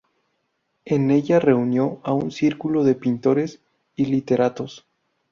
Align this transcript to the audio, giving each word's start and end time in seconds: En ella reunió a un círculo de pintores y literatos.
En 0.83 1.11
ella 1.11 1.39
reunió 1.39 2.01
a 2.03 2.11
un 2.11 2.31
círculo 2.31 2.83
de 2.83 2.95
pintores 2.95 3.61
y 3.95 4.05
literatos. 4.05 4.87